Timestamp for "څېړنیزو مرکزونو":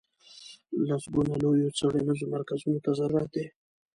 1.77-2.79